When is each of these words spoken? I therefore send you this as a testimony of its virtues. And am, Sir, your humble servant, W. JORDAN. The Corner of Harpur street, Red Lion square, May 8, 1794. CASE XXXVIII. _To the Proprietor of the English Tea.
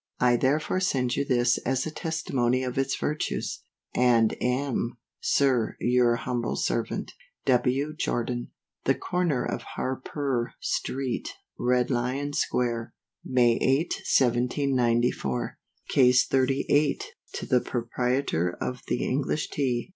I 0.19 0.35
therefore 0.35 0.79
send 0.79 1.15
you 1.15 1.23
this 1.23 1.59
as 1.59 1.85
a 1.85 1.91
testimony 1.91 2.63
of 2.63 2.75
its 2.75 2.95
virtues. 2.95 3.61
And 3.93 4.33
am, 4.41 4.97
Sir, 5.19 5.77
your 5.79 6.15
humble 6.15 6.55
servant, 6.55 7.11
W. 7.45 7.93
JORDAN. 7.95 8.49
The 8.85 8.95
Corner 8.95 9.45
of 9.45 9.61
Harpur 9.75 10.53
street, 10.59 11.35
Red 11.59 11.91
Lion 11.91 12.33
square, 12.33 12.95
May 13.23 13.59
8, 13.61 13.93
1794. 14.19 15.57
CASE 15.89 16.25
XXXVIII. 16.27 16.99
_To 17.35 17.47
the 17.47 17.61
Proprietor 17.61 18.57
of 18.59 18.81
the 18.87 19.05
English 19.05 19.51
Tea. 19.51 19.89